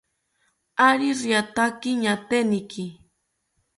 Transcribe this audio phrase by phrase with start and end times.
[0.87, 2.83] Ari riataki ñaateniki